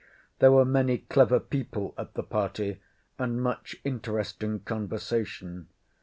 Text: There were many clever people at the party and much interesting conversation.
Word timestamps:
There 0.39 0.51
were 0.51 0.65
many 0.65 0.97
clever 0.97 1.39
people 1.39 1.93
at 1.95 2.15
the 2.15 2.23
party 2.23 2.81
and 3.19 3.39
much 3.39 3.75
interesting 3.83 4.61
conversation. 4.61 5.67